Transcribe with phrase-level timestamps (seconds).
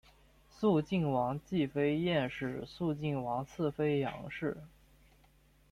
[0.49, 4.57] 肃靖王继妃晏氏肃靖王次妃杨氏